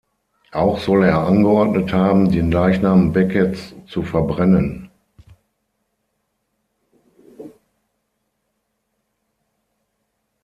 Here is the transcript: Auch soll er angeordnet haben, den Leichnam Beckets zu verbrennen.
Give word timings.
Auch 0.51 0.79
soll 0.79 1.03
er 1.03 1.19
angeordnet 1.27 1.93
haben, 1.93 2.31
den 2.31 2.51
Leichnam 2.51 3.13
Beckets 3.13 3.75
zu 3.85 4.01
verbrennen. 4.01 4.89